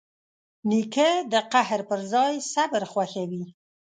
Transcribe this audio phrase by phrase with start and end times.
[0.69, 3.43] نیکه د قهر پر ځای صبر خوښوي.